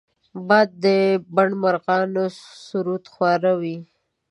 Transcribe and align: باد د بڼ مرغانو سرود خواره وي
باد 0.47 0.69
د 0.83 0.85
بڼ 1.35 1.49
مرغانو 1.63 2.25
سرود 2.65 3.05
خواره 3.13 3.53
وي 3.61 3.77